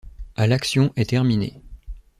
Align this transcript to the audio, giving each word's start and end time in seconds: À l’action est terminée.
À 0.35 0.47
l’action 0.47 0.91
est 0.95 1.11
terminée. 1.11 1.61